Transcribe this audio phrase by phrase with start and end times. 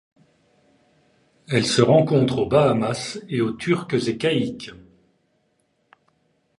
[1.47, 4.71] Elle se rencontre aux Bahamas et aux Turques-et-Caïques.